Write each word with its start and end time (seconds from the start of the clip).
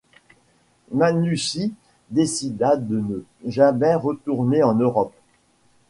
Manucci 0.93 1.75
décida 2.09 2.75
de 2.75 2.99
ne 3.01 3.23
jamais 3.45 3.93
retourner 3.93 4.63
en 4.63 4.73
Europe. 4.73 5.13